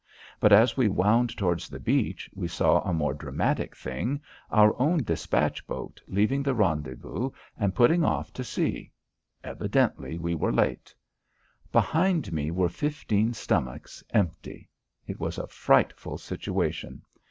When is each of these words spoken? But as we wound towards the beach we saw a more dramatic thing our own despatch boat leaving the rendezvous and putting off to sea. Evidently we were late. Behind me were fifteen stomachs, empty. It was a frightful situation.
But 0.39 0.51
as 0.51 0.75
we 0.75 0.89
wound 0.89 1.37
towards 1.37 1.69
the 1.69 1.79
beach 1.79 2.27
we 2.33 2.47
saw 2.47 2.81
a 2.81 2.91
more 2.91 3.13
dramatic 3.13 3.75
thing 3.75 4.19
our 4.49 4.73
own 4.81 5.03
despatch 5.03 5.67
boat 5.67 6.01
leaving 6.07 6.41
the 6.41 6.55
rendezvous 6.55 7.29
and 7.55 7.75
putting 7.75 8.03
off 8.03 8.33
to 8.33 8.43
sea. 8.43 8.91
Evidently 9.43 10.17
we 10.17 10.33
were 10.33 10.51
late. 10.51 10.95
Behind 11.71 12.33
me 12.33 12.49
were 12.49 12.67
fifteen 12.67 13.31
stomachs, 13.35 14.03
empty. 14.09 14.71
It 15.05 15.19
was 15.19 15.37
a 15.37 15.45
frightful 15.45 16.17
situation. 16.17 17.03